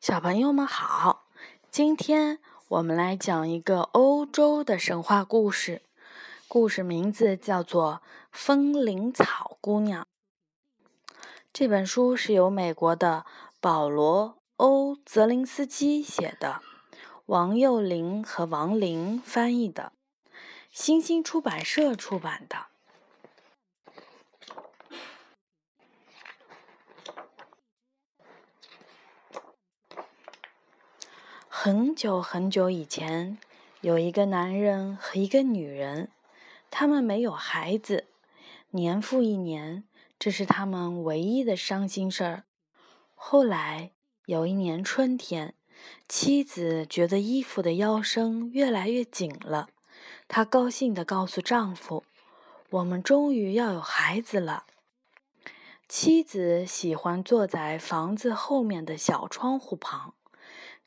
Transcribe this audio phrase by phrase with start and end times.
[0.00, 1.24] 小朋友们好，
[1.72, 5.82] 今天我们来讲一个欧洲的神话故事，
[6.46, 8.00] 故事名字叫做
[8.30, 10.06] 《风铃草姑娘》。
[11.52, 13.26] 这本书是由美国的
[13.60, 16.62] 保罗·欧泽林斯基写的，
[17.26, 19.92] 王幼林和王林翻译的，
[20.70, 22.66] 新星出版社出版的。
[31.60, 33.36] 很久很久以前，
[33.80, 36.08] 有一个男人和一个女人，
[36.70, 38.06] 他们没有孩子，
[38.70, 39.82] 年复一年，
[40.20, 42.44] 这是他们唯一的伤心事儿。
[43.16, 43.90] 后来
[44.26, 45.54] 有一年春天，
[46.08, 49.68] 妻子觉得衣服的腰身越来越紧了，
[50.28, 52.04] 她高兴地告诉丈夫
[52.70, 54.62] ：“我们终于要有孩子了。”
[55.88, 60.14] 妻子喜欢坐在房子后面的小窗户旁。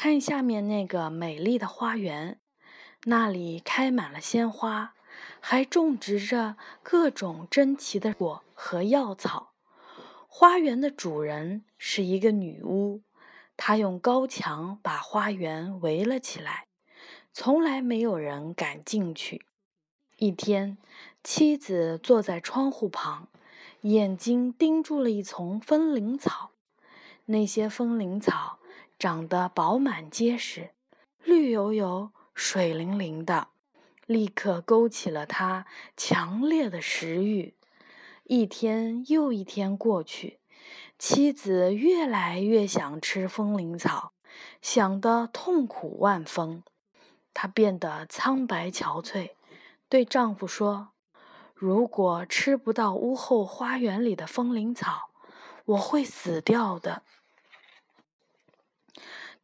[0.00, 2.38] 看下面那个美丽的花园，
[3.06, 4.94] 那里开满了鲜花，
[5.40, 9.54] 还种植着各种珍奇的果和药草。
[10.28, 13.02] 花园的主人是一个女巫，
[13.56, 16.68] 她用高墙把花园围了起来，
[17.32, 19.46] 从来没有人敢进去。
[20.18, 20.78] 一天，
[21.24, 23.26] 妻子坐在窗户旁，
[23.80, 26.52] 眼睛盯住了一丛风铃草，
[27.24, 28.60] 那些风铃草。
[28.98, 30.70] 长得饱满结实，
[31.22, 33.46] 绿油油、水灵灵的，
[34.06, 37.54] 立刻勾起了他强烈的食欲。
[38.24, 40.40] 一天又一天过去，
[40.98, 44.12] 妻子越来越想吃风铃草，
[44.60, 46.64] 想得痛苦万分。
[47.32, 49.30] 她变得苍白憔悴，
[49.88, 50.88] 对丈夫说
[51.54, 55.10] ：“如果吃不到屋后花园里的风铃草，
[55.66, 57.02] 我会死掉的。”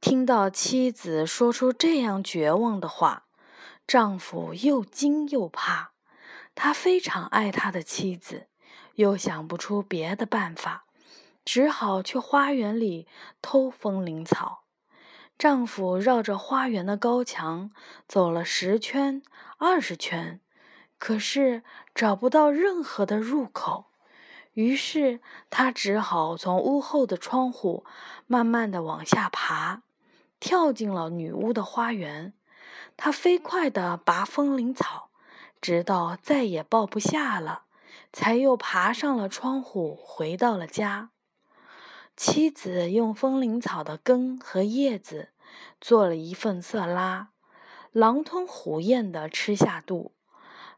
[0.04, 3.24] 听到妻子说出这样绝望的话，
[3.86, 5.92] 丈夫又惊又怕。
[6.54, 8.48] 他非常爱他的妻子，
[8.96, 10.84] 又想不出别的办法，
[11.42, 13.08] 只好去花园里
[13.40, 14.64] 偷风铃草。
[15.38, 17.70] 丈夫绕着花园的高墙
[18.06, 19.22] 走了十圈、
[19.56, 20.38] 二十圈，
[20.98, 21.62] 可是
[21.94, 23.86] 找不到任何的入口。
[24.52, 27.86] 于是他只好从屋后的窗户
[28.26, 29.80] 慢慢的往下爬。
[30.44, 32.34] 跳进了女巫的花园，
[32.98, 35.08] 他飞快地拔风铃草，
[35.58, 37.62] 直到再也抱不下了，
[38.12, 41.08] 才又爬上了窗户，回到了家。
[42.14, 45.30] 妻子用风铃草的根和叶子
[45.80, 47.30] 做了一份色拉，
[47.90, 50.12] 狼吞虎咽地吃下肚。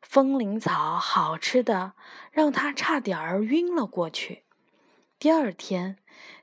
[0.01, 1.95] 风铃草好吃的
[2.31, 4.45] 让他差点儿晕了过去。
[5.19, 5.99] 第二天，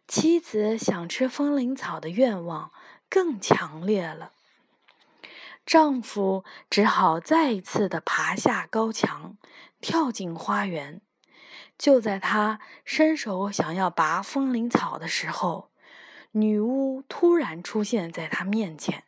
[0.10, 2.74] 妻子想吃风铃草的愿望。
[3.14, 4.32] 更强烈了，
[5.68, 9.38] 丈夫只好再一次的爬下高墙，
[9.80, 11.00] 跳进花园。
[11.78, 15.70] 就在他伸手想要拔风铃草的时候，
[16.32, 19.04] 女巫突然出现在他面前。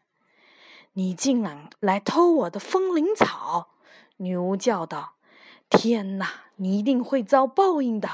[0.94, 3.70] “你竟然来偷我的风铃草！”
[4.18, 5.16] 女巫叫道。
[5.68, 8.10] “天哪，你一定会遭报应的！”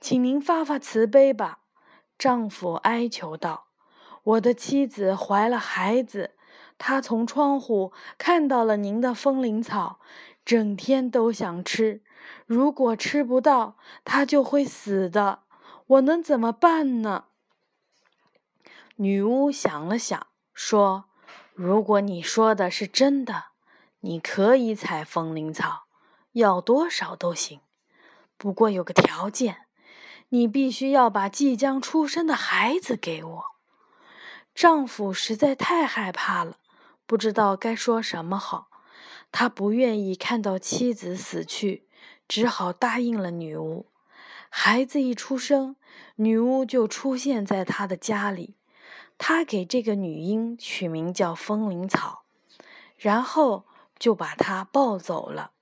[0.00, 1.58] 请您发发慈悲吧，
[2.16, 3.66] 丈夫哀求道。
[4.22, 6.36] 我的妻子怀了孩子，
[6.78, 10.00] 她从窗户看到了您的风铃草，
[10.44, 12.02] 整天都想吃。
[12.46, 15.40] 如果吃不到，她就会死的。
[15.86, 17.24] 我能怎么办呢？
[18.96, 21.06] 女巫想了想，说
[21.54, 23.46] ：“如果你说的是真的，
[24.00, 25.84] 你可以采风铃草，
[26.32, 27.60] 要多少都行。
[28.36, 29.66] 不过有个条件，
[30.28, 33.44] 你必须要把即将出生的孩子给我。”
[34.54, 36.56] 丈夫实在太害怕了，
[37.06, 38.68] 不知道该说什么好。
[39.32, 41.86] 他不愿意看到妻子死去，
[42.26, 43.86] 只好答应了女巫。
[44.48, 45.76] 孩子一出生，
[46.16, 48.56] 女巫就出现在他的家里。
[49.16, 52.24] 他给这个女婴取名叫风铃草，
[52.96, 53.66] 然后
[53.98, 55.52] 就把她抱走了。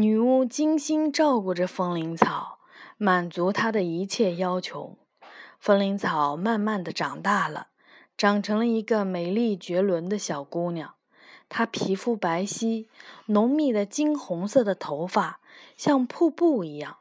[0.00, 2.60] 女巫精心照顾着风铃草，
[2.98, 4.96] 满足她的一切要求。
[5.58, 7.70] 风铃草慢慢的长大了，
[8.16, 10.94] 长成了一个美丽绝伦的小姑娘。
[11.48, 12.86] 她皮肤白皙，
[13.26, 15.40] 浓密的金红色的头发
[15.76, 16.98] 像瀑布一样。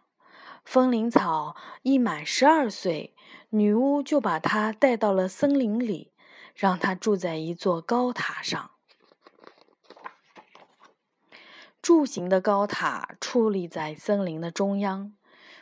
[0.65, 3.13] 风铃草一满十二岁，
[3.51, 6.13] 女巫就把她带到了森林里，
[6.55, 8.71] 让她住在一座高塔上。
[11.87, 15.13] 柱形的高塔矗立在森林的中央，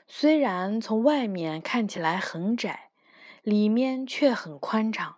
[0.07, 2.89] 虽然从外面看起来很窄，
[3.43, 5.17] 里面却很宽敞，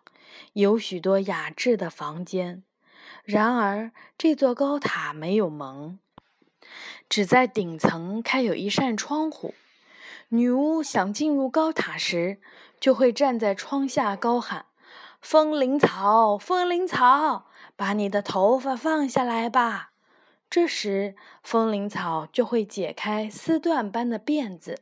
[0.52, 2.62] 有许多雅致的房间。
[3.24, 5.98] 然而，这座高塔没有门，
[7.08, 9.54] 只在顶层开有一扇窗户。
[10.28, 12.42] 女巫想进入高塔时，
[12.82, 14.66] 就会站在窗下高喊
[15.22, 17.46] ：“风铃草，风铃草，
[17.78, 19.92] 把你的头发放下来吧。”
[20.50, 24.82] 这时，风铃草就会解开丝缎般的辫子，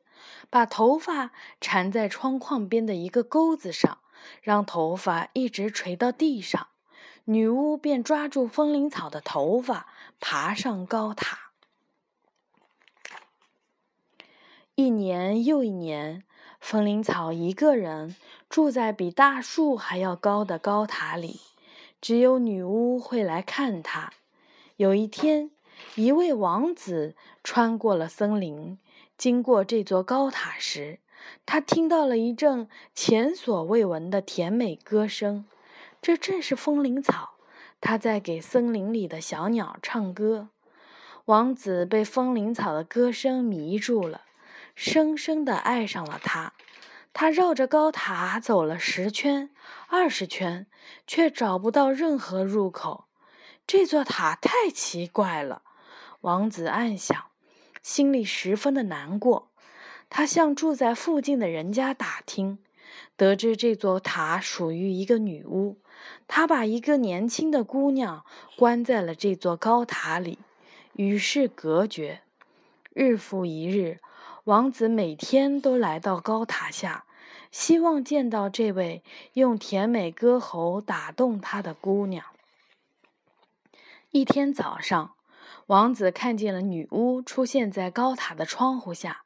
[0.50, 3.98] 把头发缠在窗框边的一个钩子上，
[4.42, 6.68] 让头发一直垂到地上。
[7.26, 9.88] 女巫便抓住风铃草的头发，
[10.20, 11.50] 爬上高塔。
[14.76, 16.24] 一年又一年，
[16.60, 18.16] 风铃草一个人
[18.48, 21.40] 住在比大树还要高的高塔里，
[22.00, 24.14] 只有女巫会来看他。
[24.76, 25.50] 有一天，
[25.96, 28.78] 一位王子穿过了森林，
[29.18, 31.00] 经过这座高塔时，
[31.46, 35.46] 他听到了一阵前所未闻的甜美歌声。
[36.02, 37.36] 这正是风铃草，
[37.82, 40.50] 它在给森林里的小鸟唱歌。
[41.26, 44.22] 王子被风铃草的歌声迷住了，
[44.76, 46.54] 深深地爱上了它。
[47.12, 49.50] 他绕着高塔走了十圈、
[49.88, 50.68] 二十圈，
[51.08, 53.06] 却找不到任何入口。
[53.68, 55.64] 这座塔太奇怪了，
[56.22, 57.26] 王子暗想，
[57.82, 59.50] 心里十分的难过。
[60.08, 62.60] 他向住在附近的人家打听，
[63.18, 65.80] 得知这座塔属于一个女巫。
[66.28, 68.24] 他把一个年轻的姑娘
[68.56, 70.38] 关在了这座高塔里，
[70.94, 72.22] 与世隔绝。
[72.94, 74.00] 日复一日，
[74.44, 77.06] 王子每天都来到高塔下，
[77.52, 79.02] 希望见到这位
[79.34, 82.24] 用甜美歌喉打动他的姑娘。
[84.16, 85.16] 一天早上，
[85.66, 89.24] 王子看见了女巫出现在高塔的窗户下。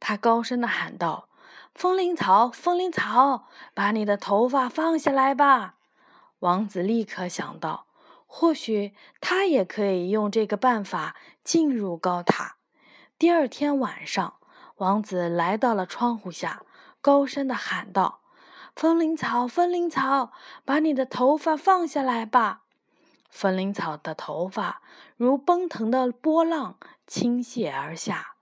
[0.00, 1.28] 他高声地喊道
[1.72, 5.76] ：“风铃草，风铃草，把你的头发放下来吧！”
[6.40, 7.86] 王子立刻想到，
[8.26, 11.14] 或许他也可以用这个办法
[11.44, 12.56] 进入高塔。
[13.16, 14.34] 第二天晚上，
[14.78, 16.64] 王子来到了窗户下，
[17.00, 18.22] 高声地喊道
[18.74, 20.32] ：“风铃草，风铃草，
[20.64, 22.62] 把你的头发放下来吧！”
[23.34, 24.80] 风铃草的头发
[25.16, 28.36] 如奔腾的波浪倾泻而下，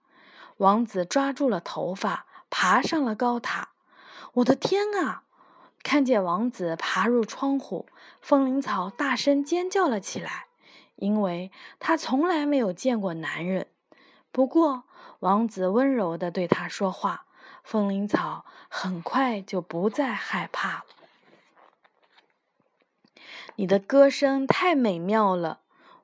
[0.59, 3.71] 王子抓住了头发，爬上了高塔。
[4.35, 5.23] 我的天啊！
[5.83, 7.87] 看见王子爬入窗户，
[8.21, 10.49] 风铃草大声尖叫了起来，
[10.97, 13.69] 因为他从来没有见过男人。
[14.31, 14.85] 不过，
[15.21, 17.25] 王子温柔地对他说话，
[17.65, 20.85] 风铃草很快就不再害怕了。
[23.57, 25.61] 你的歌声太美妙了，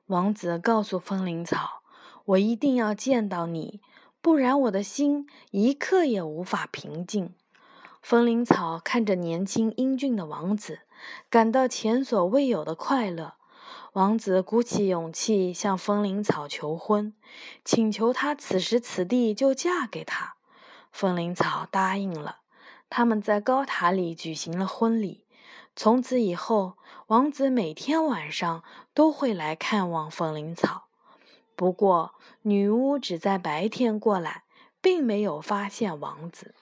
[0.07, 1.81] 王子告诉风铃草
[2.25, 3.81] ：“我一定要见到你，
[4.21, 7.33] 不然我的心一刻也无法平静。”
[8.01, 10.79] 风铃草看着年轻英俊的王子，
[11.29, 13.33] 感到前所未有的快乐。
[13.93, 17.13] 王子鼓起勇气向风铃草求婚，
[17.65, 20.35] 请求她此时此地就嫁给他。
[20.91, 22.37] 风铃草答应了，
[22.89, 25.23] 他们在高塔里举行了婚礼。
[25.81, 26.73] 从此以后，
[27.07, 30.89] 王子每天晚上都会来看望风铃草。
[31.55, 34.43] 不过，女巫只在白天过来，
[34.81, 36.53] 并没有发现王子。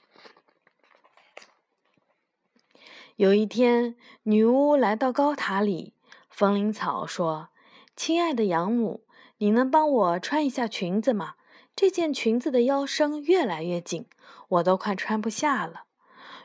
[3.15, 5.95] 有一天，女巫来到高塔里，
[6.29, 7.49] 风铃草说
[7.97, 9.03] ：“亲爱的养母，
[9.39, 11.33] 你能帮我穿一下裙子吗？
[11.75, 14.05] 这件裙子的腰身越来越紧，
[14.49, 15.85] 我都快穿不下了。”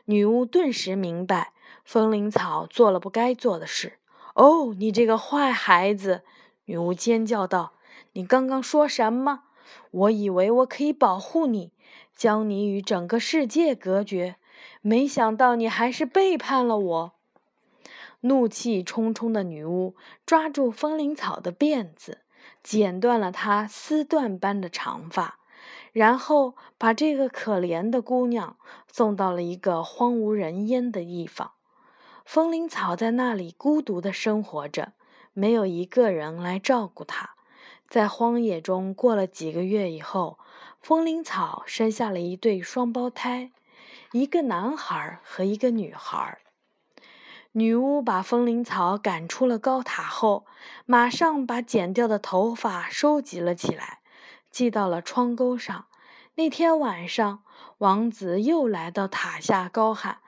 [0.06, 1.51] 女巫顿时明白。
[1.84, 3.98] 风铃草做了不该做的事。
[4.34, 6.22] 哦，你这个坏孩子！
[6.64, 7.74] 女巫尖叫道
[8.14, 9.42] ：“你刚刚说什么？
[9.90, 11.72] 我以为我可以保护你，
[12.14, 14.36] 将你与整个世界隔绝，
[14.80, 17.12] 没想到你还是背叛了我。”
[18.24, 22.20] 怒气冲冲的女巫抓住风铃草的辫子，
[22.62, 25.40] 剪断了她丝缎般的长发，
[25.92, 28.56] 然后把这个可怜的姑娘
[28.90, 31.52] 送到了一个荒无人烟的地方。
[32.24, 34.92] 风铃草在那里孤独地生活着，
[35.32, 37.30] 没有一个人来照顾它。
[37.88, 40.38] 在荒野中过了几个月以后，
[40.80, 43.52] 风铃草生下了一对双胞胎，
[44.12, 46.38] 一个男孩和一个女孩。
[47.54, 50.46] 女巫把风铃草赶出了高塔后，
[50.86, 53.98] 马上把剪掉的头发收集了起来，
[54.50, 55.84] 系到了窗钩上。
[56.36, 57.42] 那天晚上，
[57.76, 60.20] 王子又来到塔下高喊。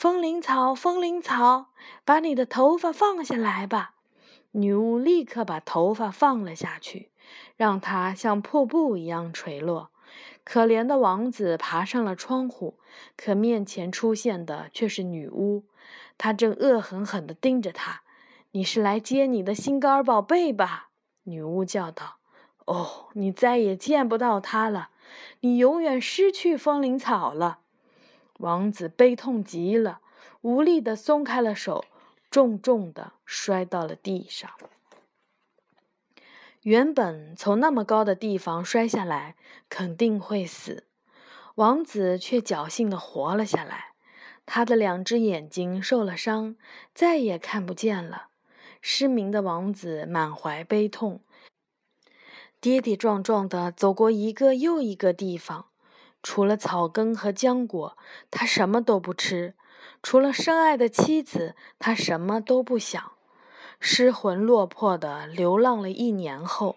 [0.00, 1.70] 风铃草，风铃草，
[2.04, 3.94] 把你的头发放下来吧！
[4.52, 7.10] 女巫立刻把头发放了下去，
[7.56, 9.90] 让它像瀑布一样垂落。
[10.44, 12.78] 可怜的王子爬上了窗户，
[13.16, 15.64] 可面前出现的却是女巫，
[16.16, 18.02] 她正恶狠狠地盯着他。
[18.52, 20.90] “你是来接你的心肝宝贝吧？”
[21.26, 22.18] 女巫叫道。
[22.66, 24.90] “哦，你再也见不到他了，
[25.40, 27.58] 你永远失去风铃草了。”
[28.38, 30.00] 王子悲痛极了，
[30.40, 31.84] 无力的松开了手，
[32.30, 34.50] 重重的摔到了地上。
[36.62, 39.36] 原本从那么高的地方摔下来
[39.68, 40.84] 肯定会死，
[41.54, 43.92] 王子却侥幸的活了下来。
[44.44, 46.56] 他的两只眼睛受了伤，
[46.94, 48.28] 再也看不见了。
[48.80, 51.20] 失明的王子满怀悲痛，
[52.60, 55.66] 跌跌撞撞的走过一个又一个地方。
[56.22, 57.96] 除了草根和浆果，
[58.30, 59.54] 他什么都不吃；
[60.02, 63.12] 除了深爱的妻子，他什么都不想。
[63.80, 66.76] 失魂落魄的流浪了一年后，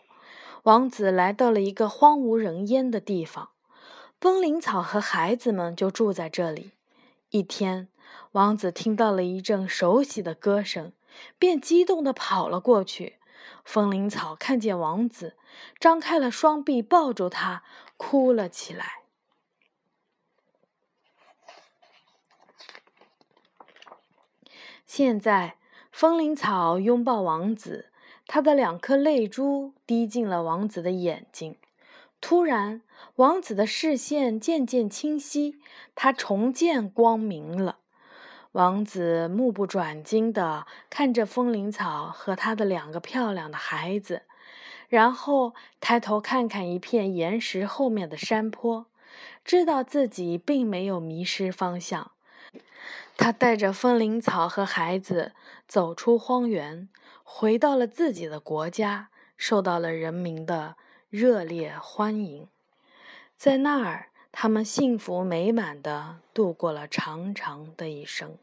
[0.63, 3.49] 王子来到了一个荒无人烟的地方。
[4.19, 6.73] 风铃草和孩子们就住在这里。
[7.31, 7.87] 一天，
[8.33, 10.93] 王子听到了一阵熟悉的歌声，
[11.39, 13.17] 便激动地跑了过去。
[13.65, 15.35] 风铃草看见王子，
[15.79, 17.63] 张开了双臂抱住他，
[17.97, 19.00] 哭了起来。
[24.93, 25.55] 现在。
[25.89, 27.91] 风铃草拥抱王子，
[28.27, 31.55] 他的两颗泪珠滴进了王子的眼睛。
[32.19, 32.81] 突然，
[33.15, 35.55] 王子的视线渐渐清晰，
[35.95, 37.77] 他重见光明了。
[38.51, 44.23] 王子目不转睛地看着风铃草和他的两个漂亮的孩子，
[44.89, 48.87] 然后抬头看看一片岩石后面的山坡，
[49.45, 52.11] 知道自己并没有迷失方向。
[53.17, 55.33] 他带着风铃草和孩子
[55.67, 56.89] 走出荒原
[57.23, 60.75] 回到了自己的国家受到了人民的
[61.09, 62.47] 热烈欢迎。
[63.37, 68.37] 在那儿他们幸福美满的度过了长长的一生。